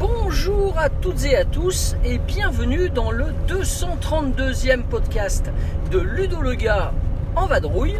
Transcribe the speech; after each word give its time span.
Bonjour 0.00 0.76
à 0.76 0.88
toutes 0.88 1.24
et 1.24 1.36
à 1.36 1.44
tous 1.44 1.94
et 2.04 2.18
bienvenue 2.18 2.90
dans 2.90 3.12
le 3.12 3.26
232e 3.46 4.82
podcast 4.82 5.52
de 5.92 6.00
Ludo 6.00 6.40
le 6.40 6.54
gars 6.54 6.92
en 7.36 7.46
vadrouille. 7.46 7.98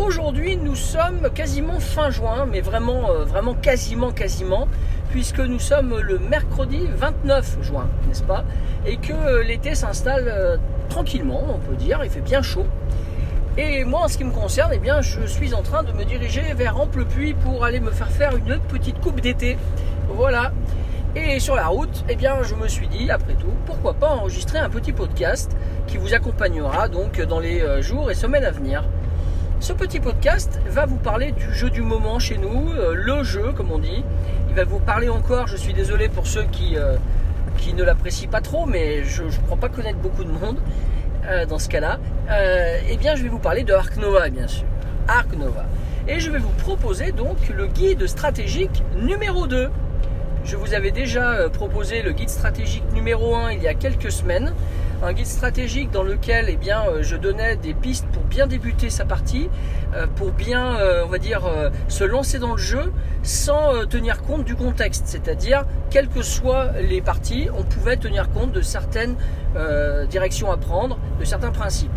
Aujourd'hui 0.00 0.56
nous 0.56 0.76
sommes 0.76 1.28
quasiment 1.34 1.78
fin 1.78 2.08
juin, 2.08 2.46
mais 2.50 2.62
vraiment, 2.62 3.10
euh, 3.10 3.24
vraiment 3.24 3.52
quasiment, 3.52 4.12
quasiment, 4.12 4.66
puisque 5.10 5.40
nous 5.40 5.58
sommes 5.58 6.00
le 6.00 6.18
mercredi 6.18 6.88
29 6.96 7.58
juin, 7.60 7.86
n'est-ce 8.08 8.22
pas? 8.22 8.44
Et 8.86 8.96
que 8.96 9.12
euh, 9.12 9.42
l'été 9.42 9.74
s'installe 9.74 10.24
euh, 10.26 10.56
tranquillement, 10.88 11.42
on 11.50 11.58
peut 11.58 11.76
dire, 11.76 12.00
il 12.02 12.08
fait 12.08 12.22
bien 12.22 12.40
chaud. 12.40 12.64
Et 13.58 13.84
moi, 13.84 14.04
en 14.04 14.08
ce 14.08 14.16
qui 14.16 14.24
me 14.24 14.32
concerne, 14.32 14.70
eh 14.72 14.78
bien, 14.78 15.02
je 15.02 15.26
suis 15.26 15.52
en 15.52 15.60
train 15.60 15.82
de 15.82 15.92
me 15.92 16.04
diriger 16.04 16.54
vers 16.54 16.80
Amplepuis 16.80 17.34
pour 17.34 17.62
aller 17.62 17.78
me 17.78 17.90
faire 17.90 18.10
faire 18.10 18.34
une 18.34 18.58
petite 18.58 19.00
coupe 19.00 19.20
d'été. 19.20 19.58
Voilà. 20.08 20.52
Et 21.14 21.40
sur 21.40 21.56
la 21.56 21.66
route, 21.66 22.06
eh 22.08 22.16
bien, 22.16 22.42
je 22.42 22.54
me 22.54 22.68
suis 22.68 22.88
dit, 22.88 23.10
après 23.10 23.34
tout, 23.34 23.52
pourquoi 23.66 23.92
pas 23.92 24.08
enregistrer 24.08 24.60
un 24.60 24.70
petit 24.70 24.92
podcast 24.92 25.54
qui 25.86 25.98
vous 25.98 26.14
accompagnera 26.14 26.88
donc 26.88 27.20
dans 27.20 27.38
les 27.38 27.82
jours 27.82 28.10
et 28.10 28.14
semaines 28.14 28.44
à 28.44 28.50
venir. 28.50 28.82
Ce 29.60 29.74
petit 29.74 30.00
podcast 30.00 30.58
va 30.70 30.86
vous 30.86 30.96
parler 30.96 31.32
du 31.32 31.52
jeu 31.52 31.68
du 31.68 31.82
moment 31.82 32.18
chez 32.18 32.38
nous, 32.38 32.70
euh, 32.72 32.94
le 32.94 33.22
jeu 33.22 33.52
comme 33.54 33.70
on 33.70 33.78
dit. 33.78 34.02
Il 34.48 34.54
va 34.54 34.64
vous 34.64 34.78
parler 34.78 35.10
encore, 35.10 35.48
je 35.48 35.56
suis 35.56 35.74
désolé 35.74 36.08
pour 36.08 36.26
ceux 36.26 36.44
qui, 36.44 36.78
euh, 36.78 36.96
ne 37.76 37.84
l'apprécient 37.84 38.30
pas 38.30 38.40
trop, 38.40 38.64
mais 38.64 39.04
je 39.04 39.24
ne 39.24 39.30
crois 39.44 39.58
pas 39.58 39.68
connaître 39.68 39.98
beaucoup 39.98 40.24
de 40.24 40.30
monde 40.30 40.56
euh, 41.26 41.44
dans 41.44 41.58
ce 41.58 41.68
cas-là. 41.68 41.98
Eh 42.88 42.96
bien, 42.96 43.14
je 43.16 43.22
vais 43.22 43.28
vous 43.28 43.38
parler 43.38 43.62
de 43.62 43.74
Arc 43.74 43.98
Nova, 43.98 44.30
bien 44.30 44.48
sûr. 44.48 44.64
Arc 45.06 45.36
Nova. 45.36 45.66
Et 46.08 46.20
je 46.20 46.30
vais 46.30 46.38
vous 46.38 46.54
proposer 46.64 47.12
donc 47.12 47.36
le 47.54 47.66
guide 47.66 48.06
stratégique 48.06 48.82
numéro 48.96 49.46
2. 49.46 49.68
Je 50.42 50.56
vous 50.56 50.72
avais 50.72 50.90
déjà 50.90 51.50
proposé 51.50 52.00
le 52.00 52.12
guide 52.12 52.30
stratégique 52.30 52.90
numéro 52.94 53.36
1 53.36 53.52
il 53.52 53.62
y 53.62 53.68
a 53.68 53.74
quelques 53.74 54.10
semaines. 54.10 54.54
Un 55.02 55.14
guide 55.14 55.26
stratégique 55.26 55.90
dans 55.90 56.02
lequel 56.02 56.46
eh 56.50 56.56
bien, 56.56 56.82
euh, 56.86 57.02
je 57.02 57.16
donnais 57.16 57.56
des 57.56 57.72
pistes 57.72 58.06
pour 58.12 58.22
bien 58.24 58.46
débuter 58.46 58.90
sa 58.90 59.06
partie, 59.06 59.48
euh, 59.94 60.06
pour 60.14 60.32
bien, 60.32 60.76
euh, 60.76 61.04
on 61.06 61.08
va 61.08 61.16
dire, 61.16 61.40
se 61.88 62.04
lancer 62.04 62.38
dans 62.38 62.52
le 62.52 62.58
jeu 62.58 62.92
sans 63.22 63.86
tenir 63.86 64.20
compte 64.20 64.44
du 64.44 64.54
contexte. 64.54 65.04
C'est-à-dire, 65.06 65.64
quelles 65.88 66.08
que 66.08 66.20
soient 66.20 66.72
les 66.82 67.00
parties, 67.00 67.48
on 67.56 67.62
pouvait 67.62 67.96
tenir 67.96 68.30
compte 68.30 68.52
de 68.52 68.60
certaines 68.60 69.16
directions 70.08 70.52
à 70.52 70.56
prendre, 70.56 70.98
de 71.18 71.24
certains 71.24 71.50
principes. 71.50 71.90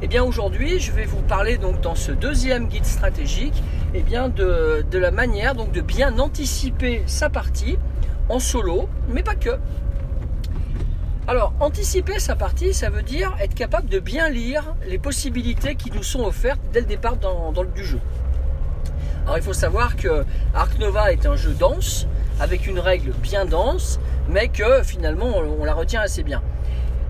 Eh 0.00 0.08
bien 0.08 0.24
aujourd'hui, 0.24 0.80
je 0.80 0.90
vais 0.90 1.04
vous 1.04 1.22
parler 1.22 1.58
donc 1.58 1.80
dans 1.80 1.94
ce 1.94 2.10
deuxième 2.10 2.66
guide 2.66 2.84
stratégique, 2.84 3.62
eh 3.94 4.02
bien 4.02 4.28
de, 4.28 4.84
de 4.90 4.98
la 4.98 5.12
manière 5.12 5.54
donc 5.54 5.70
de 5.70 5.80
bien 5.80 6.18
anticiper 6.18 7.04
sa 7.06 7.30
partie 7.30 7.78
en 8.28 8.40
solo, 8.40 8.88
mais 9.08 9.22
pas 9.22 9.34
que. 9.34 9.50
Alors, 11.32 11.54
anticiper 11.60 12.18
sa 12.18 12.36
partie, 12.36 12.74
ça 12.74 12.90
veut 12.90 13.00
dire 13.00 13.34
être 13.40 13.54
capable 13.54 13.88
de 13.88 14.00
bien 14.00 14.28
lire 14.28 14.74
les 14.86 14.98
possibilités 14.98 15.76
qui 15.76 15.90
nous 15.90 16.02
sont 16.02 16.20
offertes 16.24 16.60
dès 16.74 16.80
le 16.80 16.86
départ 16.86 17.16
dans, 17.16 17.54
le 17.56 17.68
du 17.68 17.86
jeu. 17.86 18.00
Alors, 19.24 19.38
il 19.38 19.42
faut 19.42 19.54
savoir 19.54 19.96
que 19.96 20.26
Ark 20.52 20.78
Nova 20.78 21.10
est 21.10 21.24
un 21.24 21.34
jeu 21.34 21.54
dense, 21.54 22.06
avec 22.38 22.66
une 22.66 22.78
règle 22.78 23.12
bien 23.12 23.46
dense, 23.46 23.98
mais 24.28 24.48
que 24.48 24.82
finalement 24.82 25.38
on, 25.38 25.62
on 25.62 25.64
la 25.64 25.72
retient 25.72 26.02
assez 26.02 26.22
bien. 26.22 26.42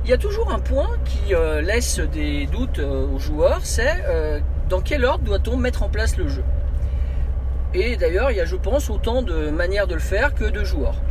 Il 0.04 0.10
y 0.10 0.12
a 0.12 0.19
toujours 0.19 0.54
un 0.54 0.60
point 0.60 0.91
qui 1.04 1.34
euh, 1.34 1.60
laisse 1.60 1.98
des 1.98 2.47
doutes 2.47 2.78
euh, 2.78 3.08
aux 3.08 3.18
joueurs, 3.18 3.62
c'est 3.64 4.04
euh, 4.06 4.38
dans 4.68 4.82
quel 4.82 5.04
ordre 5.04 5.24
doit-on 5.24 5.56
mettre 5.56 5.82
en 5.82 5.88
place 5.88 6.16
le 6.16 6.28
jeu 6.28 6.44
Et 7.74 7.97
d'ailleurs, 7.97 8.30
il 8.30 8.36
y 8.36 8.41
a, 8.41 8.44
je 8.44 8.54
pense, 8.54 8.88
autant 8.88 9.22
de 9.22 9.50
manières 9.50 9.88
de 9.88 9.94
le 9.94 10.00
faire 10.00 10.32
que 10.32 10.44
de 10.44 10.62
joueurs, 10.62 11.02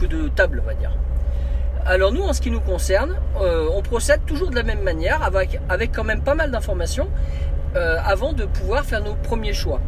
que 0.00 0.06
de 0.06 0.28
tables, 0.28 0.62
on 0.64 0.66
va 0.66 0.72
dire. 0.72 0.92
Alors 1.88 2.10
nous, 2.10 2.22
en 2.22 2.32
ce 2.32 2.40
qui 2.40 2.50
nous 2.50 2.60
concerne, 2.60 3.14
euh, 3.40 3.68
on 3.72 3.80
procède 3.80 4.24
toujours 4.26 4.50
de 4.50 4.56
la 4.56 4.64
même 4.64 4.82
manière, 4.82 5.22
avec, 5.22 5.60
quand 5.94 6.02
même 6.02 6.20
pas 6.20 6.34
mal 6.34 6.50
d'informations, 6.50 7.08
euh, 7.76 7.98
avant 8.04 8.32
de 8.32 8.44
pouvoir 8.44 8.84
faire 8.84 9.04
nos 9.04 9.14
premiers 9.14 9.52
choix. 9.52 9.80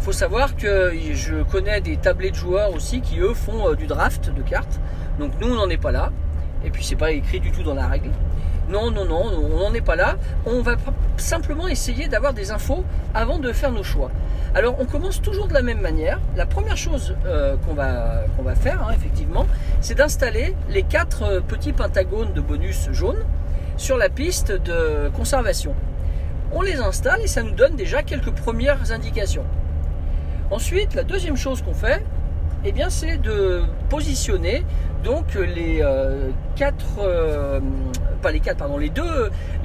Il 0.00 0.04
faut 0.04 0.12
savoir 0.12 0.56
que 0.56 0.92
je 1.12 1.44
connais 1.44 1.80
des 1.80 1.96
tablés 1.96 2.32
de 2.32 2.34
joueurs 2.34 2.74
aussi 2.74 3.02
qui, 3.02 3.20
eux, 3.20 3.34
font 3.34 3.68
euh, 3.68 3.74
du 3.76 3.86
draft 3.86 4.34
de 4.34 4.42
cartes. 4.42 4.80
Donc 5.20 5.30
nous, 5.40 5.48
on 5.48 5.54
n'en 5.54 5.68
est 5.70 5.80
pas 5.80 5.92
là. 5.92 6.10
Et 6.64 6.70
puis, 6.70 6.84
c'est 6.84 6.96
pas 6.96 7.12
écrit 7.12 7.40
du 7.40 7.52
tout 7.52 7.62
dans 7.62 7.74
la 7.74 7.86
règle. 7.86 8.10
Non, 8.68 8.90
non, 8.90 9.06
non, 9.06 9.24
on 9.24 9.58
n'en 9.60 9.72
est 9.72 9.80
pas 9.80 9.96
là. 9.96 10.16
On 10.44 10.60
va 10.60 10.76
simplement 11.16 11.68
essayer 11.68 12.06
d'avoir 12.06 12.34
des 12.34 12.50
infos 12.50 12.84
avant 13.14 13.38
de 13.38 13.50
faire 13.52 13.72
nos 13.72 13.82
choix. 13.82 14.10
Alors, 14.54 14.76
on 14.78 14.84
commence 14.84 15.22
toujours 15.22 15.48
de 15.48 15.54
la 15.54 15.62
même 15.62 15.80
manière. 15.80 16.20
La 16.36 16.44
première 16.44 16.76
chose 16.76 17.16
euh, 17.24 17.56
qu'on 17.64 17.72
va, 17.72 18.24
va 18.38 18.54
faire, 18.54 18.86
hein, 18.86 18.92
effectivement, 18.94 19.46
c'est 19.80 19.94
d'installer 19.94 20.54
les 20.68 20.82
quatre 20.82 21.22
euh, 21.22 21.40
petits 21.40 21.72
pentagones 21.72 22.34
de 22.34 22.40
bonus 22.40 22.90
jaunes 22.92 23.24
sur 23.78 23.96
la 23.96 24.10
piste 24.10 24.52
de 24.52 25.08
conservation. 25.16 25.74
On 26.52 26.60
les 26.60 26.76
installe 26.76 27.22
et 27.22 27.26
ça 27.26 27.42
nous 27.42 27.52
donne 27.54 27.76
déjà 27.76 28.02
quelques 28.02 28.32
premières 28.32 28.92
indications. 28.92 29.44
Ensuite, 30.50 30.94
la 30.94 31.04
deuxième 31.04 31.36
chose 31.36 31.62
qu'on 31.62 31.74
fait, 31.74 32.02
eh 32.64 32.72
bien, 32.72 32.90
c'est 32.90 33.18
de 33.18 33.62
positionner 33.88 34.64
donc 35.04 35.34
les 35.34 35.80
euh, 35.80 36.30
quatre, 36.56 36.98
euh, 37.00 37.60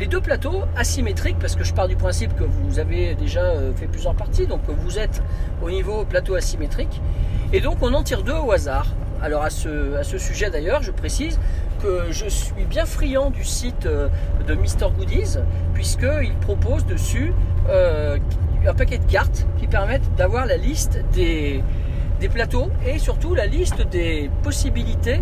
deux, 0.10 0.22
plateaux 0.22 0.62
asymétriques, 0.76 1.38
parce 1.40 1.56
que 1.56 1.64
je 1.64 1.74
pars 1.74 1.88
du 1.88 1.96
principe 1.96 2.36
que 2.36 2.44
vous 2.44 2.80
avez 2.80 3.16
déjà 3.16 3.42
euh, 3.42 3.74
fait 3.74 3.88
plusieurs 3.88 4.14
parties, 4.16 4.46
donc 4.46 4.62
vous 4.68 5.00
êtes 5.00 5.24
au 5.64 5.72
niveau 5.72 6.06
plateau 6.06 6.36
asymétrique, 6.36 7.02
et 7.52 7.62
donc 7.62 7.78
on 7.82 7.94
en 7.94 8.04
tire 8.04 8.24
deux 8.24 8.34
au 8.34 8.52
hasard. 8.52 8.88
Alors 9.22 9.44
à 9.44 9.50
ce, 9.50 10.18
sujet 10.18 10.50
d'ailleurs, 10.50 10.84
je 10.84 10.92
précise 10.92 11.40
que 11.82 12.12
je 12.12 12.28
suis 12.28 12.66
bien 12.66 12.86
friand 12.86 13.30
du 13.30 13.46
site 13.46 13.88
de 13.88 14.54
Mr 14.54 14.92
Goodies, 14.98 15.38
puisqu'il 15.74 16.36
propose 16.42 16.86
dessus 16.86 17.34
un 17.70 18.74
paquet 18.74 18.98
de 18.98 19.10
cartes 19.10 19.46
qui 19.58 19.68
permettent 19.68 20.14
d'avoir 20.16 20.46
la 20.46 20.58
liste 20.58 21.00
des, 21.14 21.64
plateaux 22.30 22.70
et 22.86 23.00
surtout 23.00 23.36
la 23.36 23.46
liste 23.46 23.82
des 23.88 24.30
possibilités, 24.42 25.22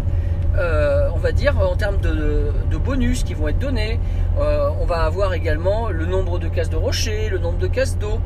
euh, 0.57 1.09
on 1.13 1.17
va 1.17 1.31
dire, 1.31 1.57
en 1.59 1.75
termes 1.75 1.99
de, 1.99 2.51
bonus 2.83 3.23
qui 3.23 3.33
vont 3.35 3.47
être 3.47 3.59
donnés. 3.59 3.99
Euh, 4.39 4.69
on 4.81 4.85
va 4.85 5.03
avoir 5.03 5.33
également 5.33 5.89
le 5.89 6.05
nombre 6.05 6.39
de 6.39 6.47
cases 6.47 6.69
de 6.69 6.75
rocher, 6.75 7.29
le 7.29 7.37
nombre 7.37 7.59
de 7.59 7.67
cases 7.67 7.97
d'eau. 7.97 8.19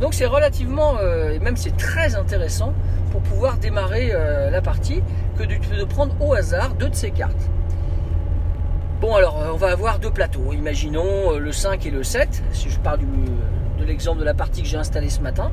Donc 0.00 0.14
c'est 0.14 0.26
relativement, 0.26 0.96
euh, 1.00 1.32
et 1.32 1.38
même 1.38 1.56
c'est 1.56 1.76
très 1.76 2.16
intéressant 2.16 2.72
pour 3.12 3.20
pouvoir 3.22 3.58
démarrer 3.58 4.12
la 4.50 4.60
partie 4.60 5.00
que 5.38 5.44
de, 5.44 5.84
prendre 5.84 6.14
au 6.20 6.34
hasard 6.34 6.74
deux 6.74 6.88
de 6.88 6.96
ces 6.96 7.12
cartes. 7.12 7.48
Bon 9.00 9.14
alors 9.14 9.38
on 9.52 9.56
va 9.56 9.70
avoir 9.70 10.00
deux 10.00 10.10
plateaux, 10.10 10.52
imaginons 10.52 11.38
le 11.38 11.52
5 11.52 11.86
et 11.86 11.90
le 11.90 12.02
7, 12.02 12.42
si 12.50 12.70
je 12.70 12.80
pars 12.80 12.98
du, 12.98 13.06
de 13.78 13.84
l'exemple 13.84 14.18
de 14.18 14.24
la 14.24 14.34
partie 14.34 14.62
que 14.62 14.68
j'ai 14.68 14.78
installée 14.78 15.10
ce 15.10 15.20
matin 15.20 15.52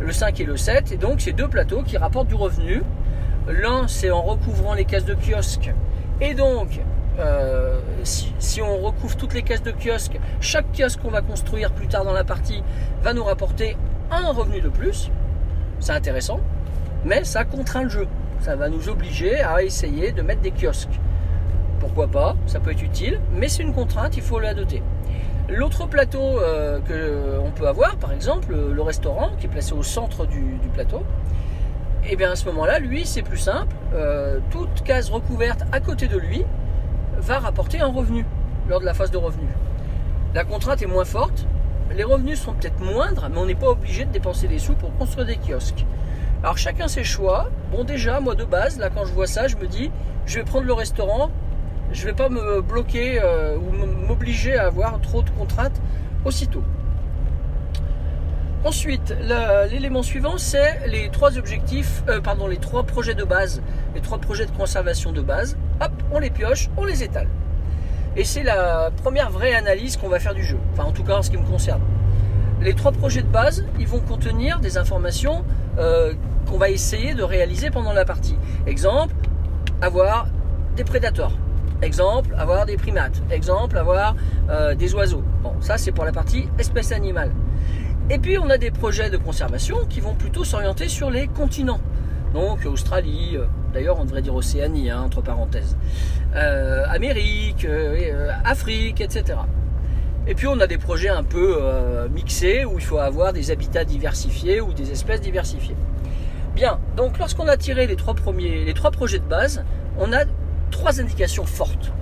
le 0.00 0.12
5 0.12 0.40
et 0.40 0.44
le 0.44 0.56
7. 0.56 0.92
Et 0.92 0.96
donc, 0.96 1.20
c'est 1.20 1.32
deux 1.32 1.48
plateaux 1.48 1.82
qui 1.82 1.96
rapportent 1.96 2.28
du 2.28 2.34
revenu. 2.34 2.82
L'un, 3.48 3.88
c'est 3.88 4.10
en 4.10 4.22
recouvrant 4.22 4.74
les 4.74 4.84
cases 4.84 5.04
de 5.04 5.14
kiosque. 5.14 5.72
Et 6.20 6.34
donc, 6.34 6.80
euh, 7.18 7.78
si, 8.02 8.62
on 8.62 8.78
recouvre 8.78 9.16
toutes 9.16 9.34
les 9.34 9.42
cases 9.42 9.62
de 9.62 9.72
kiosque, 9.72 10.18
chaque 10.40 10.66
kiosque 10.72 11.00
qu'on 11.00 11.10
va 11.10 11.20
construire 11.20 11.72
plus 11.72 11.86
tard 11.86 12.04
dans 12.04 12.12
la 12.12 12.24
partie 12.24 12.62
va 13.02 13.12
nous 13.12 13.24
rapporter 13.24 13.76
un 14.10 14.32
revenu 14.32 14.60
de 14.60 14.68
plus. 14.68 15.10
C'est 15.80 15.92
intéressant. 15.92 16.40
Mais 17.04 17.24
ça 17.24 17.44
contraint 17.44 17.82
le 17.82 17.90
jeu. 17.90 18.08
Ça 18.40 18.56
va 18.56 18.68
nous 18.68 18.88
obliger 18.88 19.40
à 19.40 19.62
essayer 19.62 20.12
de 20.12 20.22
mettre 20.22 20.40
des 20.40 20.50
kiosques. 20.50 21.00
Pourquoi 21.80 22.08
pas 22.08 22.36
Ça 22.46 22.60
peut 22.60 22.72
être 22.72 22.82
utile. 22.82 23.20
Mais 23.32 23.48
c'est 23.48 23.62
une 23.62 23.74
contrainte, 23.74 24.16
il 24.16 24.22
faut 24.22 24.40
la 24.40 24.54
doter. 24.54 24.82
L'autre 25.48 25.86
plateau 25.86 26.40
euh, 26.40 26.80
que 26.80 27.38
on 27.44 27.50
peut 27.50 27.68
avoir, 27.68 27.96
par 27.96 28.12
exemple, 28.12 28.54
le 28.54 28.82
restaurant 28.82 29.30
qui 29.38 29.46
est 29.46 29.48
placé 29.50 29.74
au 29.74 29.82
centre 29.82 30.26
du, 30.26 30.58
plateau, 30.72 31.02
et 32.08 32.16
bien 32.16 32.32
à 32.32 32.36
ce 32.36 32.46
moment-là, 32.46 32.78
lui, 32.78 33.04
c'est 33.04 33.22
plus 33.22 33.38
simple. 33.38 33.74
Euh, 33.94 34.38
toute 34.50 34.82
case 34.84 35.10
recouverte 35.10 35.62
à 35.72 35.80
côté 35.80 36.08
de 36.08 36.16
lui 36.18 36.44
va 37.18 37.38
rapporter 37.38 37.80
un 37.80 37.88
revenu 37.88 38.24
lors 38.68 38.80
de 38.80 38.86
la 38.86 38.94
phase 38.94 39.10
de 39.10 39.18
revenu. 39.18 39.48
La 40.34 40.44
contrainte 40.44 40.82
est 40.82 40.86
moins 40.86 41.04
forte, 41.04 41.46
les 41.94 42.04
revenus 42.04 42.40
sont 42.40 42.54
peut-être 42.54 42.80
moindres, 42.80 43.28
mais 43.30 43.38
on 43.38 43.46
n'est 43.46 43.54
pas 43.54 43.68
obligé 43.68 44.04
de 44.04 44.10
dépenser 44.10 44.48
des 44.48 44.58
sous 44.58 44.74
pour 44.74 44.96
construire 44.96 45.26
des 45.26 45.36
kiosques. 45.36 45.84
Alors 46.42 46.58
chacun 46.58 46.88
ses 46.88 47.04
choix. 47.04 47.50
Bon 47.70 47.84
déjà, 47.84 48.20
moi 48.20 48.34
de 48.34 48.44
base, 48.44 48.78
là 48.78 48.90
quand 48.90 49.04
je 49.04 49.12
vois 49.12 49.26
ça, 49.26 49.46
je 49.46 49.56
me 49.56 49.66
dis, 49.66 49.90
je 50.26 50.38
vais 50.38 50.44
prendre 50.44 50.66
le 50.66 50.72
restaurant 50.72 51.30
je 51.92 52.02
ne 52.02 52.06
vais 52.06 52.12
pas 52.12 52.28
me 52.28 52.60
bloquer 52.60 53.20
euh, 53.22 53.56
ou 53.56 54.06
m'obliger 54.06 54.56
à 54.56 54.66
avoir 54.66 55.00
trop 55.00 55.22
de 55.22 55.30
contraintes 55.30 55.80
aussitôt. 56.24 56.62
Ensuite, 58.64 59.14
l'élément 59.70 60.02
suivant, 60.02 60.38
c'est 60.38 60.86
les 60.86 61.10
trois 61.10 61.36
objectifs, 61.36 62.02
euh, 62.08 62.22
pardon, 62.22 62.46
les 62.46 62.56
trois 62.56 62.82
projets 62.84 63.14
de 63.14 63.24
base, 63.24 63.60
les 63.94 64.00
trois 64.00 64.18
projets 64.18 64.46
de 64.46 64.50
conservation 64.52 65.12
de 65.12 65.20
base. 65.20 65.58
Hop, 65.82 65.92
on 66.10 66.18
les 66.18 66.30
pioche, 66.30 66.70
on 66.78 66.86
les 66.86 67.02
étale. 67.02 67.28
Et 68.16 68.24
c'est 68.24 68.42
la 68.42 68.90
première 69.02 69.30
vraie 69.30 69.54
analyse 69.54 69.98
qu'on 69.98 70.08
va 70.08 70.18
faire 70.18 70.34
du 70.34 70.42
jeu. 70.42 70.56
Enfin, 70.72 70.84
en 70.84 70.92
tout 70.92 71.04
cas, 71.04 71.16
en 71.16 71.22
ce 71.22 71.30
qui 71.30 71.36
me 71.36 71.46
concerne. 71.46 71.82
Les 72.62 72.72
trois 72.72 72.92
projets 72.92 73.20
de 73.20 73.28
base, 73.28 73.66
ils 73.78 73.86
vont 73.86 74.00
contenir 74.00 74.60
des 74.60 74.78
informations 74.78 75.44
euh, 75.78 76.14
qu'on 76.48 76.56
va 76.56 76.70
essayer 76.70 77.12
de 77.12 77.22
réaliser 77.22 77.70
pendant 77.70 77.92
la 77.92 78.06
partie. 78.06 78.38
Exemple, 78.66 79.14
avoir 79.82 80.28
des 80.74 80.84
prédateurs. 80.84 81.32
Exemple, 81.82 82.34
avoir 82.38 82.66
des 82.66 82.76
primates. 82.76 83.22
Exemple, 83.30 83.76
avoir 83.76 84.14
euh, 84.48 84.74
des 84.74 84.94
oiseaux. 84.94 85.22
Bon, 85.42 85.52
ça 85.60 85.76
c'est 85.78 85.92
pour 85.92 86.04
la 86.04 86.12
partie 86.12 86.48
espèce 86.58 86.92
animale. 86.92 87.30
Et 88.10 88.18
puis 88.18 88.38
on 88.38 88.48
a 88.50 88.58
des 88.58 88.70
projets 88.70 89.10
de 89.10 89.16
conservation 89.16 89.78
qui 89.88 90.00
vont 90.00 90.14
plutôt 90.14 90.44
s'orienter 90.44 90.88
sur 90.88 91.10
les 91.10 91.26
continents. 91.26 91.80
Donc 92.32 92.66
Australie, 92.66 93.36
euh, 93.36 93.46
d'ailleurs 93.72 93.98
on 94.00 94.04
devrait 94.04 94.22
dire 94.22 94.34
Océanie, 94.34 94.90
hein, 94.90 95.02
entre 95.02 95.22
parenthèses. 95.22 95.76
Euh, 96.34 96.84
Amérique, 96.88 97.66
Afrique, 98.44 99.00
etc. 99.00 99.38
Et 100.26 100.34
puis 100.34 100.46
on 100.46 100.58
a 100.60 100.66
des 100.66 100.78
projets 100.78 101.10
un 101.10 101.22
peu 101.22 101.60
mixés 102.10 102.64
où 102.64 102.78
il 102.78 102.84
faut 102.84 102.98
avoir 102.98 103.32
des 103.32 103.50
habitats 103.50 103.84
diversifiés 103.84 104.60
ou 104.60 104.72
des 104.72 104.90
espèces 104.90 105.20
diversifiées. 105.20 105.76
Bien, 106.54 106.78
donc 106.96 107.18
lorsqu'on 107.18 107.48
a 107.48 107.56
tiré 107.56 107.86
les 107.86 107.96
trois 107.96 108.14
premiers, 108.14 108.64
les 108.64 108.74
trois 108.74 108.90
projets 108.90 109.18
de 109.18 109.24
base, 109.24 109.64
on 109.98 110.12
a 110.12 110.24
trois 110.74 111.00
indications 111.00 111.46
fortes. 111.46 111.92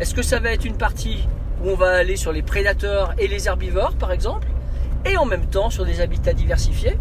Est-ce 0.00 0.14
que 0.14 0.22
ça 0.22 0.40
va 0.40 0.50
être 0.50 0.64
une 0.64 0.78
partie 0.78 1.28
où 1.62 1.68
on 1.68 1.76
va 1.76 1.90
aller 1.90 2.16
sur 2.16 2.32
les 2.32 2.40
prédateurs 2.40 3.12
et 3.18 3.28
les 3.28 3.48
herbivores, 3.48 3.94
par 3.96 4.12
exemple, 4.12 4.48
et 5.04 5.18
en 5.18 5.26
même 5.26 5.44
temps 5.44 5.68
sur 5.68 5.84
des 5.84 6.00
habitats 6.00 6.32
diversifiés? 6.32 6.96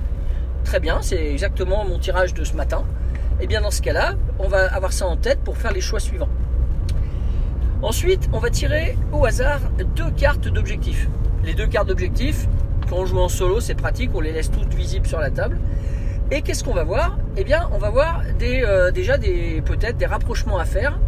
Très 0.65 0.81
bien, 0.81 1.01
c'est 1.01 1.31
exactement 1.31 1.85
mon 1.85 1.97
tirage 1.97 2.33
de 2.33 2.43
ce 2.43 2.55
matin. 2.55 2.83
Et 3.39 3.47
bien 3.47 3.61
dans 3.61 3.71
ce 3.71 3.81
cas-là, 3.81 4.15
on 4.37 4.49
va 4.49 4.67
avoir 4.73 4.91
ça 4.91 5.07
en 5.07 5.15
tête 5.15 5.39
pour 5.39 5.57
faire 5.57 5.71
les 5.71 5.79
choix 5.79 6.01
suivants. 6.01 6.27
Ensuite, 7.81 8.29
on 8.33 8.39
va 8.39 8.49
tirer 8.49 8.97
au 9.13 9.25
hasard 9.25 9.61
deux 9.95 10.11
cartes 10.11 10.49
d'objectifs. 10.49 11.07
Les 11.45 11.53
deux 11.53 11.67
cartes 11.67 11.87
d'objectifs, 11.87 12.47
quand 12.89 12.97
on 12.97 13.05
joue 13.05 13.19
en 13.19 13.29
solo, 13.29 13.61
c'est 13.61 13.75
pratique, 13.75 14.11
on 14.13 14.19
les 14.19 14.33
laisse 14.33 14.51
toutes 14.51 14.73
visibles 14.73 15.07
sur 15.07 15.19
la 15.19 15.29
table. 15.29 15.57
Et 16.31 16.41
qu'est-ce 16.41 16.65
qu'on 16.65 16.73
va 16.73 16.83
voir? 16.83 17.17
Eh 17.37 17.45
bien, 17.45 17.69
on 17.71 17.77
va 17.77 17.89
voir 17.89 18.23
des, 18.39 18.61
euh, 18.63 18.91
déjà 18.91 19.17
des, 19.17 19.61
peut-être 19.65 19.97
des 19.97 20.05
rapprochements 20.05 20.57
à 20.57 20.65
faire 20.65 20.99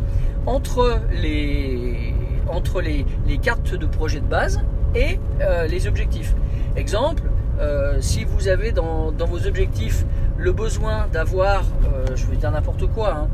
entre 0.45 1.01
les, 1.11 2.13
entre 2.47 2.81
les, 2.81 3.05
les 3.27 3.37
cartes 3.37 3.73
de 3.75 3.85
projet 3.85 4.19
de 4.19 4.27
base 4.27 4.61
et 4.95 5.19
euh, 5.41 5.67
les 5.67 5.87
objectifs. 5.87 6.35
Exemple, 6.75 7.23
euh, 7.59 7.97
si 7.99 8.23
vous 8.23 8.47
avez 8.47 8.71
dans, 8.71 9.11
dans, 9.11 9.25
vos 9.25 9.47
objectifs 9.47 10.05
le 10.37 10.51
besoin 10.51 11.07
d'avoir, 11.11 11.63
euh, 11.85 12.05
je 12.15 12.25
vais 12.27 12.35
dire 12.35 12.51
n'importe 12.51 12.87
quoi, 12.87 13.27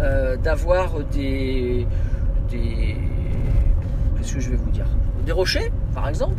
hein, 0.00 0.36
d'avoir 0.42 1.00
des, 1.12 1.86
des 2.50 2.96
qu'est-ce 4.16 4.34
que 4.34 4.40
je 4.40 4.50
vais 4.50 4.56
vous 4.56 4.70
dire 4.70 4.86
Des 5.24 5.32
rochers, 5.32 5.72
par 5.94 6.08
exemple. 6.08 6.36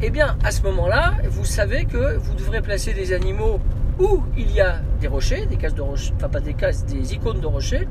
Eh 0.00 0.10
bien, 0.10 0.36
à 0.42 0.50
ce 0.50 0.62
moment-là, 0.62 1.14
vous 1.28 1.44
savez 1.44 1.84
que 1.84 2.16
vous 2.16 2.34
devrez 2.34 2.60
placer 2.60 2.92
des 2.92 3.12
animaux 3.12 3.60
où 3.98 4.22
il 4.36 4.50
y 4.52 4.60
a 4.60 4.80
des 5.00 5.08
rochers, 5.08 5.46
des 5.46 5.56
cases 5.56 5.74
de 5.74 5.82
rochers, 5.82 6.12
enfin 6.16 6.28
pas 6.28 6.40
des 6.40 6.54
cases, 6.54 6.84
des 6.86 7.14
icônes 7.14 7.40
de 7.40 7.46
rochers. 7.46 7.88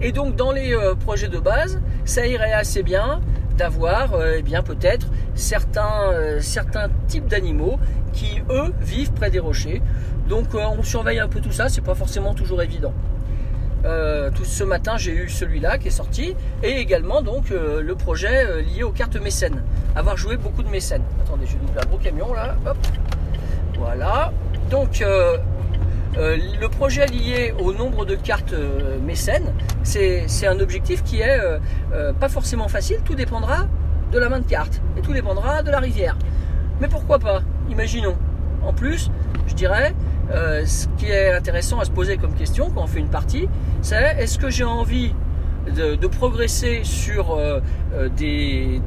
Et 0.00 0.12
donc, 0.12 0.36
dans 0.36 0.52
les 0.52 0.74
euh, 0.74 0.94
projets 0.94 1.28
de 1.28 1.38
base, 1.38 1.80
ça 2.04 2.26
irait 2.26 2.52
assez 2.52 2.82
bien 2.82 3.20
d'avoir, 3.56 4.14
euh, 4.14 4.38
eh 4.38 4.62
peut-être 4.62 5.06
certains, 5.34 6.10
euh, 6.12 6.40
certains 6.40 6.88
types 7.06 7.26
d'animaux 7.26 7.78
qui, 8.12 8.42
eux, 8.50 8.72
vivent 8.80 9.12
près 9.12 9.30
des 9.30 9.38
rochers. 9.38 9.82
Donc, 10.28 10.54
on 10.54 10.82
surveille 10.82 11.20
un 11.20 11.28
peu 11.28 11.40
tout 11.40 11.52
ça. 11.52 11.68
C'est 11.68 11.80
pas 11.82 11.94
forcément 11.94 12.34
toujours 12.34 12.62
évident. 12.62 12.92
Tout 14.36 14.44
ce 14.44 14.62
matin, 14.62 14.96
j'ai 14.96 15.12
eu 15.12 15.28
celui-là 15.28 15.76
qui 15.76 15.88
est 15.88 15.90
sorti, 15.90 16.36
et 16.62 16.78
également 16.78 17.20
donc 17.20 17.50
le 17.50 17.94
projet 17.96 18.62
lié 18.62 18.84
aux 18.84 18.92
cartes 18.92 19.20
mécènes. 19.20 19.60
Avoir 19.96 20.16
joué 20.16 20.36
beaucoup 20.36 20.62
de 20.62 20.68
mécènes. 20.68 21.02
Attendez, 21.24 21.46
je 21.46 21.56
double 21.56 21.76
un 21.76 21.86
gros 21.86 21.98
camion 21.98 22.32
là. 22.32 22.54
Hop. 22.64 22.76
Voilà. 23.76 24.32
Donc 24.70 25.02
euh, 25.02 25.36
euh, 26.16 26.36
le 26.60 26.68
projet 26.68 27.06
lié 27.06 27.54
au 27.58 27.72
nombre 27.72 28.04
de 28.04 28.14
cartes 28.14 28.52
euh, 28.52 28.98
mécènes, 29.00 29.52
c'est 29.82 30.46
un 30.46 30.60
objectif 30.60 31.02
qui 31.02 31.20
est 31.20 31.40
pas 32.20 32.28
forcément 32.28 32.68
facile. 32.68 32.98
Tout 33.04 33.14
dépendra 33.14 33.66
de 34.12 34.18
la 34.18 34.28
main 34.28 34.40
de 34.40 34.46
cartes 34.46 34.80
et 34.96 35.00
tout 35.00 35.12
dépendra 35.12 35.62
de 35.62 35.70
la 35.70 35.78
rivière. 35.78 36.16
Mais 36.80 36.88
pourquoi 36.88 37.18
pas? 37.18 37.42
Imaginons. 37.70 38.16
En 38.64 38.72
plus, 38.72 39.10
je 39.46 39.54
dirais, 39.54 39.94
ce 40.30 40.86
qui 40.96 41.06
est 41.06 41.32
intéressant 41.32 41.80
à 41.80 41.84
se 41.84 41.90
poser 41.90 42.16
comme 42.16 42.34
question 42.34 42.70
quand 42.70 42.82
on 42.82 42.86
fait 42.86 43.00
une 43.00 43.10
partie, 43.10 43.48
c'est 43.80 44.16
est-ce 44.18 44.38
que 44.38 44.50
j'ai 44.50 44.64
envie 44.64 45.14
de, 45.74 46.06
progresser 46.06 46.80
sur 46.84 47.36
des 48.16 48.80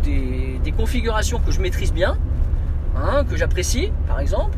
configurations 0.78 1.40
que 1.40 1.52
je 1.52 1.60
maîtrise 1.60 1.92
bien, 1.92 2.18
hein, 2.96 3.26
que 3.30 3.36
j'apprécie 3.36 3.92
par 4.08 4.22
exemple, 4.22 4.58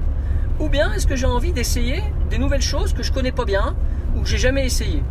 ou 0.59 0.69
bien 0.69 0.91
est-ce 0.93 1.07
que 1.07 1.15
j'ai 1.15 1.25
envie 1.25 1.53
d'essayer 1.53 2.03
des 2.29 2.37
nouvelles 2.37 2.61
choses 2.61 2.93
que 2.93 3.03
je 3.03 3.11
connais 3.11 3.31
pas 3.31 3.45
bien 3.45 3.75
ou 4.15 4.21
que 4.21 4.27
j'ai 4.27 4.37
jamais 4.37 4.65
essayé 4.65 5.03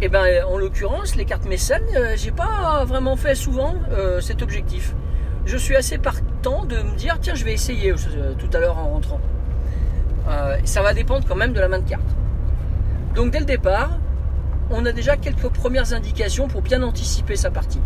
Et 0.00 0.08
ben 0.08 0.44
en 0.44 0.58
l'occurrence, 0.58 1.16
les 1.16 1.24
cartes 1.24 1.46
mécènes, 1.46 1.84
euh, 1.96 2.14
j'ai 2.16 2.30
pas 2.30 2.84
vraiment 2.84 3.16
fait 3.16 3.34
souvent 3.34 3.74
euh, 3.92 4.20
cet 4.20 4.42
objectif. 4.42 4.94
Je 5.46 5.56
suis 5.56 5.76
assez 5.76 5.98
partant 5.98 6.64
de 6.64 6.76
me 6.76 6.96
dire 6.96 7.18
tiens 7.20 7.34
je 7.34 7.44
vais 7.44 7.52
essayer 7.52 7.92
euh, 7.92 8.34
tout 8.38 8.48
à 8.52 8.58
l'heure 8.58 8.78
en 8.78 8.88
rentrant. 8.88 9.20
Euh, 10.28 10.56
ça 10.64 10.82
va 10.82 10.92
dépendre 10.92 11.24
quand 11.26 11.36
même 11.36 11.52
de 11.52 11.60
la 11.60 11.68
main 11.68 11.78
de 11.78 11.88
carte. 11.88 12.16
Donc 13.14 13.30
dès 13.30 13.38
le 13.38 13.44
départ, 13.44 13.90
on 14.70 14.84
a 14.84 14.92
déjà 14.92 15.16
quelques 15.16 15.48
premières 15.48 15.92
indications 15.92 16.48
pour 16.48 16.62
bien 16.62 16.82
anticiper 16.82 17.36
sa 17.36 17.50
partie. 17.50 17.80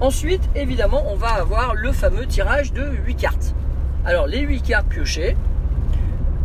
Ensuite, 0.00 0.48
évidemment, 0.54 1.04
on 1.08 1.16
va 1.16 1.28
avoir 1.28 1.74
le 1.74 1.92
fameux 1.92 2.26
tirage 2.26 2.72
de 2.72 2.88
8 3.04 3.14
cartes. 3.16 3.54
Alors 4.04 4.26
les 4.26 4.40
8 4.40 4.62
cartes 4.62 4.88
piochées, 4.88 5.36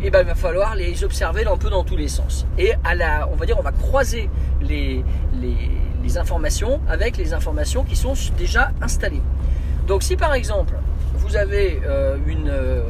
eh 0.02 0.10
ben, 0.10 0.20
il 0.20 0.28
va 0.28 0.36
falloir 0.36 0.76
les 0.76 1.06
observer 1.06 1.46
un 1.48 1.56
peu 1.56 1.70
dans 1.70 1.86
tous 1.86 1.96
les 1.96 2.10
sens. 2.10 2.46
Et 2.58 2.74
à 2.84 2.96
la, 2.96 3.30
on 3.32 3.36
va 3.36 3.46
dire, 3.46 3.58
on 3.58 3.64
va 3.64 3.72
croiser 3.72 4.30
les, 4.62 5.04
informations 6.18 6.80
avec 6.88 7.18
les 7.18 7.34
informations 7.34 7.84
qui 7.84 7.96
sont 7.96 8.14
déjà 8.38 8.72
installées. 8.82 9.22
Donc 9.88 10.04
si 10.04 10.16
par 10.16 10.34
exemple 10.36 10.76
vous 11.16 11.36
avez 11.36 11.82
euh, 11.86 12.18
une, 12.28 12.50
euh, 12.50 12.84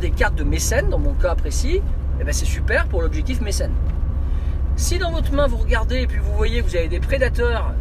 des 0.00 0.10
cartes 0.10 0.34
de 0.34 0.44
mécène, 0.44 0.88
dans 0.88 0.98
mon 0.98 1.12
cas 1.12 1.34
précis, 1.34 1.82
eh 2.20 2.24
ben, 2.24 2.32
c'est 2.32 2.46
super 2.46 2.86
pour 2.86 3.02
l'objectif 3.02 3.42
mécène. 3.42 3.72
Si 4.76 4.98
dans 4.98 5.10
votre 5.10 5.32
main 5.32 5.46
vous 5.46 5.58
regardez 5.58 6.02
et 6.02 6.06
puis 6.06 6.18
vous 6.18 6.32
voyez 6.32 6.62
que 6.62 6.68
vous 6.68 6.76
avez 6.76 6.88
des 6.88 7.00
prédateurs 7.00 7.74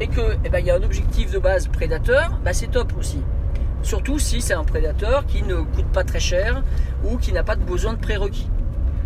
et 0.00 0.08
que 0.08 0.36
eh 0.44 0.48
ben, 0.48 0.58
y 0.58 0.70
a 0.70 0.74
un 0.74 0.82
objectif 0.82 1.30
de 1.30 1.38
base 1.38 1.68
prédateur, 1.68 2.40
bah, 2.44 2.52
c'est 2.52 2.70
top 2.70 2.92
aussi. 2.98 3.22
Surtout 3.82 4.18
si 4.18 4.40
c'est 4.40 4.54
un 4.54 4.64
prédateur 4.64 5.24
qui 5.26 5.42
ne 5.42 5.56
coûte 5.56 5.86
pas 5.92 6.04
très 6.04 6.20
cher 6.20 6.62
ou 7.04 7.16
qui 7.16 7.32
n'a 7.32 7.42
pas 7.42 7.56
de 7.56 7.62
besoin 7.62 7.92
de 7.94 7.98
prérequis. 7.98 8.48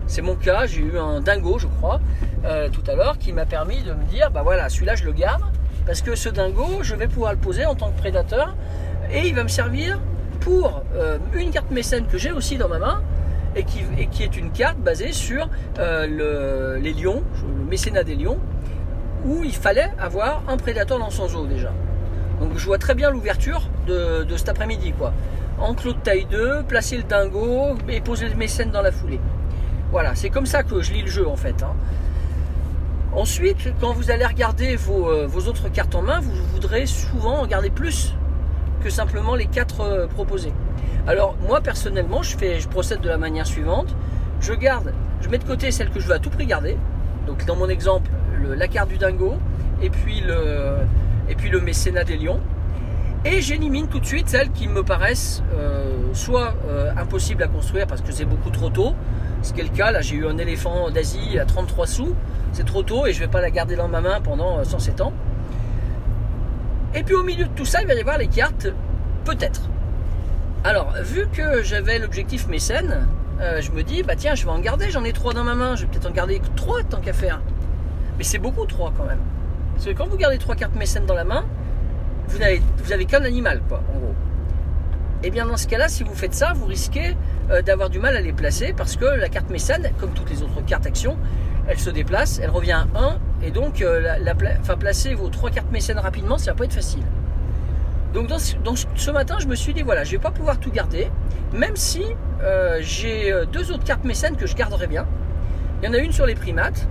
C'est 0.07 0.23
mon 0.23 0.35
cas, 0.35 0.67
j'ai 0.67 0.81
eu 0.81 0.99
un 0.99 1.21
dingo, 1.21 1.59
je 1.59 1.67
crois, 1.69 2.00
euh, 2.45 2.69
tout 2.71 2.83
à 2.91 2.95
l'heure, 2.97 3.19
qui 3.19 3.33
m'a 3.33 3.47
permis 3.47 3.83
de 3.83 3.93
me 3.93 4.05
dire, 4.07 4.31
bah 4.31 4.43
voilà, 4.43 4.69
celui-là 4.69 4.95
je 4.97 5.05
le 5.05 5.12
garde, 5.12 5.43
parce 5.87 6.02
que 6.02 6.14
ce 6.17 6.29
dingo, 6.29 6.67
je 6.83 6.95
vais 6.95 7.07
pouvoir 7.07 7.33
le 7.33 7.38
poser 7.38 7.64
en 7.67 7.75
tant 7.75 7.91
que 7.91 7.99
prédateur, 7.99 8.55
et 9.12 9.29
il 9.29 9.35
va 9.35 9.45
me 9.45 9.49
servir 9.49 10.00
pour 10.41 10.83
euh, 10.97 11.19
une 11.35 11.50
carte 11.50 11.71
mécène 11.71 12.07
que 12.07 12.19
j'ai 12.19 12.33
aussi 12.33 12.57
dans 12.57 12.69
ma 12.69 12.79
main, 12.79 13.02
et 13.55 13.64
qui, 13.64 14.23
est 14.23 14.37
une 14.37 14.50
carte 14.50 14.79
basée 14.79 15.12
sur 15.12 15.49
euh, 15.79 16.07
le- 16.07 16.81
les 16.83 16.95
lions, 16.95 17.23
le 17.59 17.64
mécénat 17.64 18.02
des 18.02 18.17
lions, 18.17 18.38
où 19.25 19.45
il 19.45 19.55
fallait 19.55 19.91
avoir 20.00 20.43
un 20.49 20.57
prédateur 20.57 20.99
dans 20.99 21.11
son 21.11 21.29
zoo 21.29 21.47
déjà. 21.47 21.71
Donc 22.42 22.58
je 22.58 22.66
vois 22.66 22.78
très 22.78 22.94
bien 22.96 23.11
l'ouverture 23.11 23.62
de, 23.87 24.26
cet 24.37 24.49
après-midi 24.49 24.92
quoi. 24.99 25.12
Enclos 25.61 25.92
de 25.92 25.99
taille 25.99 26.26
2, 26.28 26.64
placer 26.66 26.96
le 26.96 27.04
dingo 27.04 27.76
et 27.88 28.00
poser 28.00 28.28
le 28.28 28.34
mécène 28.34 28.72
dans 28.72 28.82
la 28.82 28.90
foulée. 28.90 29.20
Voilà, 29.92 30.16
c'est 30.16 30.28
comme 30.28 30.46
ça 30.46 30.64
que 30.64 30.82
je 30.82 30.92
lis 30.92 31.02
le 31.02 31.08
jeu 31.08 31.28
en 31.28 31.37
fait. 31.37 31.62
hein. 31.62 31.75
Ensuite, 33.14 33.72
quand 33.80 33.92
vous 33.92 34.11
allez 34.11 34.25
regarder 34.26 34.75
vos, 34.75 35.08
euh, 35.08 35.26
vos 35.28 35.46
autres 35.46 35.68
cartes 35.68 35.94
en 35.94 36.02
main, 36.02 36.18
vous 36.20 36.32
voudrez 36.52 36.87
souvent 36.87 37.42
regarder 37.42 37.70
plus 37.70 38.14
que 38.82 38.90
simplement 38.90 39.37
les 39.37 39.46
quatre 39.46 39.82
euh, 39.82 40.06
proposées. 40.08 40.52
Alors 41.06 41.37
moi 41.46 41.61
personnellement, 41.61 42.22
je, 42.22 42.37
procède 42.68 43.00
de 43.00 43.08
la 43.08 43.18
manière 43.18 43.46
suivante. 43.46 43.94
Je 44.40 44.52
garde, 44.54 44.92
je 45.20 45.28
mets 45.28 45.38
de 45.38 45.44
côté 45.44 45.70
celle 45.70 45.90
que 45.90 46.00
je 46.00 46.08
veux 46.08 46.14
à 46.14 46.18
tout 46.18 46.30
prix 46.30 46.46
garder. 46.46 46.76
Donc 47.28 47.44
dans 47.46 47.54
mon 47.54 47.68
exemple, 47.68 48.11
le- 48.42 48.54
la 48.54 48.66
carte 48.66 48.88
du 48.88 48.99
dingo 48.99 49.34
et 49.80 49.90
puis 49.90 50.20
le, 50.22 50.76
et 51.33 51.35
puis 51.35 51.49
le 51.49 51.61
mécénat 51.61 52.05
des 52.05 52.19
lions. 52.19 52.41
Et 53.25 53.41
j'élimine 53.41 53.89
tout 53.89 54.01
de 54.01 54.05
suite 54.05 54.29
celles 54.29 54.51
qui 54.51 54.69
me 54.69 54.83
paraissent 54.83 55.43
euh, 55.55 56.12
soit 56.12 56.55
euh, 56.69 56.93
impossibles 56.97 57.43
à 57.43 57.49
construire 57.49 57.87
parce 57.87 58.03
que 58.03 58.12
c'est 58.12 58.27
beaucoup 58.27 58.51
trop 58.51 58.69
tôt, 58.69 58.95
ce 59.41 59.55
qui 59.55 59.61
est 59.61 59.65
le 59.65 59.71
cas. 59.71 59.93
Là, 59.93 60.03
j'ai 60.03 60.17
eu 60.17 60.27
un 60.27 60.37
éléphant 60.37 60.91
d'Asie 60.91 61.39
à 61.39 61.47
33 61.47 61.87
sous, 61.87 62.15
c'est 62.53 62.67
trop 62.67 62.83
tôt 62.83 63.07
et 63.07 63.15
je 63.15 63.21
vais 63.21 63.29
pas 63.29 63.41
la 63.41 63.51
garder 63.51 63.77
dans 63.77 63.89
ma 63.89 64.03
main 64.03 64.21
pendant 64.21 64.59
euh, 64.59 64.65
107 64.65 65.01
ans. 65.01 65.15
Et 66.95 67.03
puis 67.03 67.15
au 67.15 67.23
milieu 67.23 67.45
de 67.47 67.55
tout 67.57 67.65
ça, 67.65 67.81
il 67.81 67.89
va 67.89 67.95
y 67.95 68.01
avoir 68.01 68.19
les 68.19 68.29
cartes 68.29 68.69
peut-être. 69.25 69.62
Alors, 70.65 70.93
vu 71.03 71.27
que 71.33 71.62
j'avais 71.62 71.99
l'objectif 71.99 72.47
mécène, 72.47 73.09
euh, 73.41 73.62
je 73.62 73.71
me 73.71 73.83
dis, 73.83 74.03
bah 74.03 74.17
tiens, 74.17 74.35
je 74.35 74.45
vais 74.45 74.51
en 74.51 74.59
garder, 74.59 74.91
j'en 74.91 75.03
ai 75.03 75.12
trois 75.12 75.33
dans 75.33 75.45
ma 75.45 75.55
main, 75.55 75.77
je 75.77 75.83
vais 75.83 75.91
peut-être 75.91 76.11
en 76.11 76.12
garder 76.12 76.43
trois 76.57 76.83
tant 76.83 77.01
qu'à 77.01 77.15
faire. 77.15 77.41
Mais 78.19 78.25
c'est 78.25 78.39
beaucoup 78.39 78.67
trois 78.67 78.93
quand 78.95 79.05
même. 79.05 79.19
Parce 79.75 79.87
que 79.87 79.91
quand 79.91 80.07
vous 80.07 80.17
gardez 80.17 80.38
trois 80.38 80.55
cartes 80.55 80.75
mécènes 80.75 81.07
dans 81.07 81.14
la 81.14 81.25
main, 81.25 81.45
vous 82.29 82.38
n'avez 82.38 83.05
qu'un 83.05 83.25
animal, 83.25 83.62
quoi, 83.69 83.83
en 83.95 83.99
gros. 83.99 84.14
Et 85.25 85.31
bien 85.31 85.47
dans 85.47 85.57
ce 85.57 85.69
cas-là, 85.69 85.88
si 85.88 86.02
vous 86.02 86.14
faites 86.14 86.35
ça, 86.35 86.52
vous 86.55 86.67
risquez 86.67 87.17
euh, 87.50 87.62
d'avoir 87.62 87.91
du 87.91 88.00
mal 88.00 88.17
à 88.17 88.21
les 88.21 88.33
placer 88.33 88.75
parce 88.76 88.97
que 88.97 89.05
la 89.05 89.29
carte 89.29 89.50
mécène, 89.50 89.91
comme 90.00 90.11
toutes 90.11 90.31
les 90.31 90.43
autres 90.43 90.64
cartes 90.67 90.87
actions, 90.87 91.17
elle 91.69 91.79
se 91.79 91.91
déplace, 91.91 92.41
elle 92.43 92.50
revient 92.50 92.73
à 92.73 92.87
1, 92.95 93.19
et 93.43 93.50
donc 93.50 93.83
euh, 93.83 94.17
placer 94.79 95.14
vos 95.14 95.29
trois 95.29 95.50
cartes 95.50 95.71
mécènes 95.71 95.99
rapidement, 95.99 96.38
ça 96.38 96.52
va 96.52 96.57
pas 96.57 96.64
être 96.64 96.73
facile. 96.73 97.02
Donc 98.12 98.29
ce, 98.97 99.11
matin, 99.11 99.37
je 99.41 99.47
me 99.47 99.55
suis 99.55 99.73
dit, 99.73 99.83
voilà, 99.83 100.05
je 100.05 100.12
vais 100.12 100.19
pas 100.19 100.31
pouvoir 100.31 100.59
tout 100.59 100.71
garder, 100.71 101.09
même 101.52 101.76
si 101.76 102.05
euh, 102.43 102.79
j'ai 102.81 103.33
euh, 103.33 103.47
deux 103.47 103.73
autres 103.73 103.85
cartes 103.85 104.05
mécènes 104.05 104.37
que 104.37 104.47
je 104.47 104.55
garderai 104.55 104.87
bien. 104.87 105.07
Il 105.83 105.87
y 105.87 105.88
en 105.88 105.95
a 105.95 105.99
une 105.99 106.12
sur 106.12 106.26
les 106.26 106.35
primates, 106.35 106.88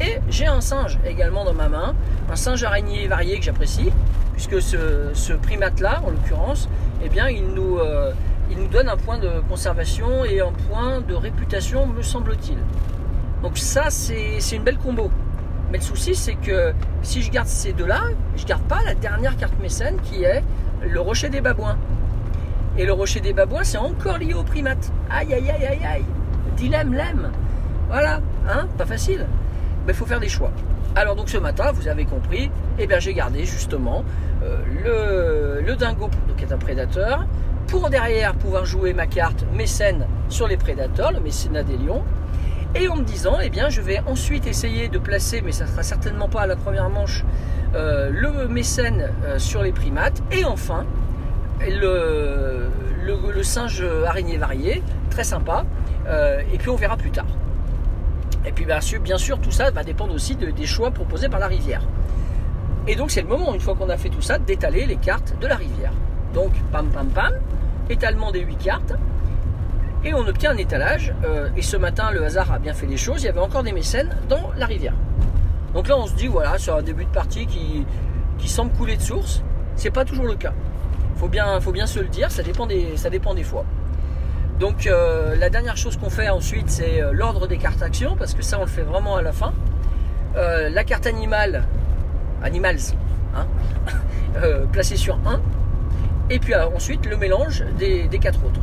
et 0.00 0.18
j'ai 0.28 0.46
un 0.46 0.60
singe 0.60 0.98
également 1.04 1.44
dans 1.44 1.54
ma 1.54 1.68
main, 1.68 1.94
un 2.30 2.36
singe 2.36 2.62
araignée 2.64 3.06
varié 3.06 3.38
que 3.38 3.44
j'apprécie, 3.44 3.90
puisque 4.32 4.60
ce, 4.62 5.10
ce 5.12 5.32
primate-là, 5.32 6.00
en 6.06 6.10
l'occurrence, 6.10 6.68
eh 7.02 7.08
bien, 7.08 7.28
il 7.28 7.48
nous, 7.48 7.78
euh, 7.78 8.12
il 8.50 8.58
nous 8.58 8.68
donne 8.68 8.88
un 8.88 8.96
point 8.96 9.18
de 9.18 9.30
conservation 9.48 10.24
et 10.24 10.40
un 10.40 10.52
point 10.68 11.00
de 11.00 11.14
réputation, 11.14 11.86
me 11.86 12.02
semble-t-il. 12.02 12.58
Donc 13.42 13.58
ça, 13.58 13.90
c'est 13.90 14.38
une 14.52 14.62
belle 14.62 14.78
combo. 14.78 15.10
Mais 15.70 15.78
le 15.78 15.84
souci, 15.84 16.14
c'est 16.14 16.34
que 16.34 16.72
si 17.02 17.22
je 17.22 17.30
garde 17.30 17.46
ces 17.46 17.72
deux-là, 17.72 18.00
je 18.36 18.44
garde 18.44 18.62
pas 18.62 18.80
la 18.84 18.94
dernière 18.94 19.36
carte 19.36 19.58
mécène 19.60 19.96
qui 20.02 20.24
est 20.24 20.42
le 20.82 21.00
rocher 21.00 21.28
des 21.28 21.40
babouins. 21.40 21.78
Et 22.76 22.84
le 22.84 22.92
rocher 22.92 23.20
des 23.20 23.32
babouins, 23.32 23.64
c'est 23.64 23.78
encore 23.78 24.18
lié 24.18 24.34
au 24.34 24.42
primate. 24.42 24.90
Aïe, 25.10 25.32
aïe, 25.32 25.50
aïe, 25.50 25.66
aïe, 25.66 25.84
aïe. 25.84 26.04
Dilemme, 26.56 26.92
lemme. 26.92 27.30
Voilà, 27.88 28.20
hein, 28.48 28.66
pas 28.76 28.86
facile. 28.86 29.26
Il 29.88 29.94
faut 29.94 30.06
faire 30.06 30.20
des 30.20 30.28
choix. 30.28 30.52
Alors 30.96 31.14
donc 31.14 31.28
ce 31.28 31.38
matin, 31.38 31.70
vous 31.72 31.86
avez 31.86 32.04
compris, 32.04 32.50
eh 32.78 32.88
j'ai 32.98 33.14
gardé 33.14 33.44
justement 33.44 34.04
euh, 34.42 35.60
le, 35.64 35.76
dingo, 35.76 36.10
donc 36.26 36.36
qui 36.36 36.44
est 36.44 36.52
un 36.52 36.58
prédateur, 36.58 37.26
pour 37.68 37.90
derrière 37.90 38.34
pouvoir 38.34 38.64
jouer 38.64 38.92
ma 38.92 39.06
carte 39.06 39.44
mécène 39.54 40.06
sur 40.28 40.48
les 40.48 40.56
prédateurs, 40.56 41.12
le 41.12 41.20
mécénat 41.20 41.62
des 41.62 41.76
lions. 41.76 42.02
Et 42.74 42.88
en 42.88 42.96
me 42.96 43.02
disant, 43.02 43.38
eh 43.42 43.50
bien, 43.50 43.68
je 43.68 43.80
vais 43.80 44.00
ensuite 44.06 44.46
essayer 44.46 44.88
de 44.88 44.98
placer, 44.98 45.42
mais 45.44 45.52
ça 45.52 45.66
sera 45.66 45.82
certainement 45.82 46.28
pas 46.28 46.42
à 46.42 46.46
la 46.46 46.56
première 46.56 46.88
manche, 46.88 47.24
euh, 47.74 48.10
le 48.10 48.48
mécène 48.48 49.10
euh, 49.24 49.38
sur 49.38 49.62
les 49.62 49.72
primates. 49.72 50.22
Et 50.32 50.44
enfin, 50.44 50.84
le, 51.60 52.68
le, 53.04 53.42
singe 53.42 53.84
araignée 54.06 54.38
varié, 54.38 54.82
très 55.10 55.24
sympa. 55.24 55.64
Et 56.52 56.58
puis 56.58 56.68
on 56.68 56.76
verra 56.76 56.96
plus 56.96 57.10
tard. 57.10 57.26
Et 58.46 58.52
puis 58.52 58.64
bien 58.64 59.18
sûr, 59.18 59.38
tout 59.38 59.50
ça 59.50 59.70
va 59.70 59.84
dépendre 59.84 60.14
aussi 60.14 60.34
de- 60.36 60.50
des 60.50 60.66
choix 60.66 60.90
proposés 60.90 61.28
par 61.28 61.40
la 61.40 61.46
rivière. 61.46 61.82
Et 62.86 62.96
donc 62.96 63.10
c'est 63.10 63.22
le 63.22 63.28
moment, 63.28 63.52
une 63.54 63.60
fois 63.60 63.74
qu'on 63.74 63.90
a 63.90 63.96
fait 63.96 64.08
tout 64.08 64.22
ça, 64.22 64.38
d'étaler 64.38 64.86
les 64.86 64.96
cartes 64.96 65.34
de 65.40 65.46
la 65.46 65.56
rivière. 65.56 65.92
Donc 66.34 66.52
pam 66.72 66.88
pam 66.88 67.08
pam, 67.08 67.34
étalement 67.90 68.30
des 68.32 68.40
8 68.40 68.56
cartes. 68.56 68.94
Et 70.04 70.14
on 70.14 70.26
obtient 70.26 70.52
un 70.52 70.56
étalage. 70.56 71.12
euh, 71.24 71.50
et 71.56 71.62
ce 71.62 71.76
matin, 71.76 72.10
le 72.10 72.24
hasard 72.24 72.50
a 72.52 72.58
bien 72.58 72.72
fait 72.72 72.86
les 72.86 72.96
choses. 72.96 73.22
Il 73.22 73.26
y 73.26 73.28
avait 73.28 73.40
encore 73.40 73.62
des 73.62 73.72
mécènes 73.72 74.16
dans 74.30 74.50
la 74.56 74.64
rivière. 74.64 74.94
Donc 75.74 75.88
là, 75.88 75.98
on 75.98 76.06
se 76.06 76.14
dit, 76.14 76.26
voilà, 76.26 76.56
sur 76.56 76.74
un 76.76 76.82
début 76.82 77.04
de 77.04 77.10
partie 77.10 77.46
qui, 77.46 77.84
semble 78.48 78.72
couler 78.72 78.96
de 78.96 79.02
source. 79.02 79.42
C'est 79.76 79.90
pas 79.90 80.04
toujours 80.06 80.24
le 80.26 80.34
cas. 80.36 80.54
Faut 81.16 81.28
bien, 81.28 81.60
faut 81.60 81.70
bien 81.72 81.86
se 81.86 82.00
le 82.00 82.08
dire. 82.08 82.30
Ça 82.30 82.42
dépend 82.42 82.66
des 82.66 83.42
fois. 83.44 83.64
Donc 84.60 84.86
euh, 84.86 85.34
la 85.36 85.48
dernière 85.48 85.78
chose 85.78 85.96
qu'on 85.96 86.10
fait 86.10 86.28
ensuite, 86.28 86.68
c'est 86.68 87.00
euh, 87.00 87.12
l'ordre 87.12 87.48
des 87.48 87.56
cartes 87.56 87.80
actions, 87.80 88.14
parce 88.14 88.34
que 88.34 88.42
ça, 88.42 88.58
on 88.58 88.64
le 88.64 88.68
fait 88.68 88.82
vraiment 88.82 89.16
à 89.16 89.22
la 89.22 89.32
fin. 89.32 89.54
Euh, 90.36 90.68
la 90.68 90.84
carte 90.84 91.06
animale, 91.06 91.64
animals, 92.42 92.78
hein, 93.34 93.46
placée 94.72 94.98
sur 94.98 95.18
1. 95.26 95.40
Et 96.28 96.38
puis 96.38 96.54
ensuite, 96.54 97.06
le 97.06 97.16
mélange 97.16 97.64
des, 97.78 98.06
quatre 98.20 98.44
autres. 98.44 98.60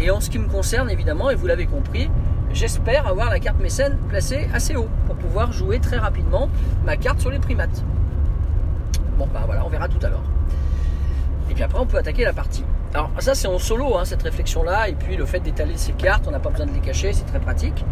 Et 0.00 0.10
en 0.10 0.20
ce 0.20 0.28
qui 0.28 0.40
me 0.40 0.48
concerne, 0.48 0.90
évidemment, 0.90 1.30
et 1.30 1.36
vous 1.36 1.46
l'avez 1.46 1.66
compris, 1.66 2.10
j'espère 2.52 3.06
avoir 3.06 3.30
la 3.30 3.38
carte 3.38 3.60
mécène 3.60 3.96
placée 4.08 4.48
assez 4.52 4.74
haut 4.74 4.88
pour 5.06 5.14
pouvoir 5.14 5.52
jouer 5.52 5.78
très 5.78 5.98
rapidement 5.98 6.50
ma 6.84 6.96
carte 6.96 7.20
sur 7.20 7.30
les 7.30 7.38
primates. 7.38 7.84
Bon, 9.16 9.28
bah 9.32 9.44
voilà, 9.46 9.64
on 9.64 9.68
verra 9.68 9.86
tout 9.86 10.04
à 10.04 10.08
l'heure. 10.10 10.24
Et 11.52 11.54
puis 11.54 11.64
après, 11.64 11.78
on 11.78 11.84
peut 11.84 11.98
attaquer 11.98 12.24
la 12.24 12.32
partie. 12.32 12.64
Alors, 12.94 13.10
ça, 13.18 13.34
c'est 13.34 13.46
en 13.46 13.58
solo, 13.58 13.98
hein, 13.98 14.06
cette 14.06 14.22
réflexion-là. 14.22 14.88
Et 14.88 14.94
puis, 14.94 15.16
le 15.18 15.26
fait 15.26 15.38
d'étaler 15.38 15.76
ces 15.76 15.92
cartes, 15.92 16.24
on 16.26 16.30
n'a 16.30 16.40
pas 16.40 16.48
besoin 16.48 16.64
de 16.64 16.72
les 16.72 16.80
cacher, 16.80 17.12
c'est 17.12 17.26
très 17.26 17.40
pratique. 17.40 17.84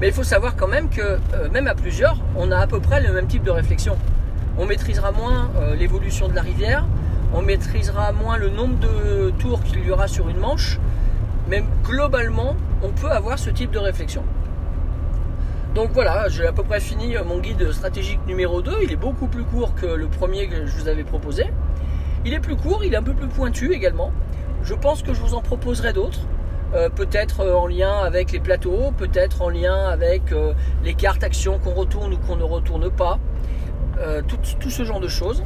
Mais 0.00 0.06
il 0.06 0.12
faut 0.12 0.22
savoir 0.22 0.54
quand 0.54 0.68
même 0.68 0.88
que, 0.88 1.00
euh, 1.00 1.50
même 1.50 1.66
à 1.66 1.74
plusieurs, 1.74 2.16
on 2.36 2.52
a 2.52 2.58
à 2.58 2.68
peu 2.68 2.78
près 2.78 3.00
le 3.00 3.12
même 3.12 3.26
type 3.26 3.42
de 3.42 3.50
réflexion. 3.50 3.96
On 4.58 4.64
maîtrisera 4.64 5.10
moins 5.10 5.50
euh, 5.56 5.74
l'évolution 5.74 6.28
de 6.28 6.36
la 6.36 6.42
rivière, 6.42 6.86
on 7.34 7.42
maîtrisera 7.42 8.12
moins 8.12 8.36
le 8.36 8.48
nombre 8.48 8.78
de 8.78 9.32
tours 9.40 9.64
qu'il 9.64 9.84
y 9.84 9.90
aura 9.90 10.06
sur 10.06 10.28
une 10.28 10.38
manche, 10.38 10.78
mais 11.48 11.64
globalement, 11.82 12.54
on 12.84 12.90
peut 12.90 13.10
avoir 13.10 13.40
ce 13.40 13.50
type 13.50 13.72
de 13.72 13.80
réflexion. 13.80 14.22
Donc 15.74 15.90
voilà, 15.94 16.28
j'ai 16.28 16.46
à 16.46 16.52
peu 16.52 16.62
près 16.62 16.78
fini 16.78 17.16
euh, 17.16 17.24
mon 17.24 17.40
guide 17.40 17.72
stratégique 17.72 18.20
numéro 18.28 18.62
2. 18.62 18.70
Il 18.84 18.92
est 18.92 18.96
beaucoup 18.96 19.26
plus 19.26 19.42
court 19.42 19.74
que 19.74 19.86
le 19.86 20.06
premier 20.06 20.46
que 20.46 20.64
je 20.64 20.76
vous 20.76 20.86
avais 20.86 21.02
proposé. 21.02 21.46
Il 22.24 22.32
est 22.32 22.40
plus 22.40 22.56
court, 22.56 22.82
il 22.84 22.94
est 22.94 22.96
un 22.96 23.02
peu 23.02 23.14
plus 23.14 23.28
pointu 23.28 23.72
également. 23.72 24.12
Je 24.62 24.74
pense 24.74 25.02
que 25.02 25.12
je 25.12 25.20
vous 25.20 25.34
en 25.34 25.42
proposerai 25.42 25.92
d'autres. 25.92 26.20
Euh, 26.74 26.88
peut-être 26.88 27.40
euh, 27.40 27.54
en 27.54 27.68
lien 27.68 27.98
avec 27.98 28.32
les 28.32 28.40
plateaux, 28.40 28.92
peut-être 28.96 29.42
en 29.42 29.48
lien 29.48 29.86
avec 29.86 30.32
euh, 30.32 30.54
les 30.82 30.94
cartes 30.94 31.22
actions 31.22 31.58
qu'on 31.58 31.74
retourne 31.74 32.14
ou 32.14 32.16
qu'on 32.18 32.36
ne 32.36 32.42
retourne 32.42 32.90
pas. 32.90 33.18
Tout, 34.26 34.70
ce 34.70 34.82
genre 34.82 34.98
de 34.98 35.06
choses. 35.06 35.44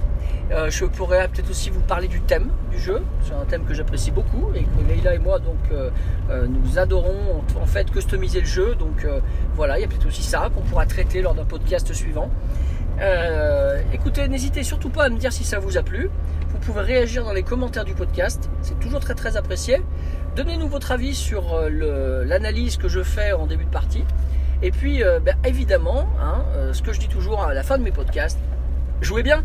Je 0.50 0.86
pourrais 0.86 1.28
peut-être 1.28 1.50
aussi 1.50 1.68
vous 1.68 1.82
parler 1.82 2.08
du 2.08 2.22
thème 2.22 2.48
du 2.70 2.78
jeu. 2.78 3.02
C'est 3.20 3.34
un 3.34 3.44
thème 3.44 3.64
que 3.66 3.74
j'apprécie 3.74 4.10
beaucoup 4.10 4.50
et 4.54 4.60
que 4.60 4.88
Leïla 4.88 5.16
et 5.16 5.18
moi 5.18 5.38
donc 5.38 5.58
nous 6.30 6.78
adorons 6.78 7.42
en, 7.60 7.66
fait 7.66 7.90
customiser 7.90 8.40
le 8.40 8.46
jeu. 8.46 8.74
Donc 8.74 9.06
voilà, 9.54 9.78
il 9.78 9.82
y 9.82 9.84
a 9.84 9.86
peut-être 9.86 10.06
aussi 10.06 10.22
ça 10.22 10.48
qu'on 10.54 10.62
pourra 10.62 10.86
traiter 10.86 11.20
lors 11.20 11.34
d'un 11.34 11.44
podcast 11.44 11.92
suivant. 11.92 12.30
Euh, 13.00 13.80
écoutez, 13.92 14.26
n'hésitez 14.28 14.62
surtout 14.64 14.90
pas 14.90 15.04
à 15.04 15.08
me 15.08 15.18
dire 15.18 15.32
si 15.32 15.44
ça 15.44 15.58
vous 15.58 15.78
a 15.78 15.82
plu. 15.82 16.10
Vous 16.48 16.58
pouvez 16.58 16.80
réagir 16.80 17.24
dans 17.24 17.32
les 17.32 17.42
commentaires 17.42 17.84
du 17.84 17.94
podcast, 17.94 18.50
c'est 18.62 18.78
toujours 18.80 19.00
très 19.00 19.14
très 19.14 19.36
apprécié. 19.36 19.82
Donnez-nous 20.34 20.68
votre 20.68 20.92
avis 20.92 21.14
sur 21.14 21.54
euh, 21.54 22.24
l'analyse 22.24 22.76
que 22.76 22.88
je 22.88 23.02
fais 23.02 23.32
en 23.32 23.46
début 23.46 23.64
de 23.64 23.70
partie. 23.70 24.04
Et 24.62 24.70
puis, 24.70 25.04
euh, 25.04 25.20
ben, 25.20 25.36
évidemment, 25.44 26.08
hein, 26.20 26.44
ce 26.72 26.82
que 26.82 26.92
je 26.92 26.98
dis 26.98 27.08
toujours 27.08 27.42
à 27.42 27.54
la 27.54 27.62
fin 27.62 27.78
de 27.78 27.84
mes 27.84 27.92
podcasts, 27.92 28.40
jouez 29.00 29.22
bien 29.22 29.44